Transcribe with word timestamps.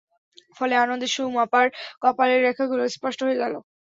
ফলে 0.57 0.75
আনন্দে 0.77 1.07
সুমামার 1.09 1.67
কপালের 2.03 2.39
রেখাগুলো 2.47 2.83
স্পষ্ট 2.95 3.19
হয়ে 3.25 3.41
গেল। 3.41 3.53